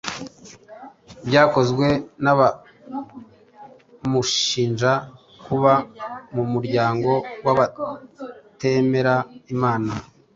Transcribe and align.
byakozwe 1.27 1.87
n’abamushinja 2.23 4.91
kuba 5.43 5.73
mu 6.35 6.43
muryango 6.51 7.11
w’abatemera 7.45 9.15
Imana 9.53 9.91